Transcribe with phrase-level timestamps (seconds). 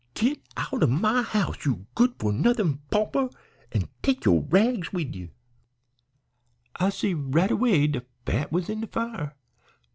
[0.15, 3.29] 'Git out o' my house, you good for nothin' pauper,
[3.71, 5.29] an' take yo' rags wid ye.'
[6.77, 9.35] "I see right away de fat was in de fire.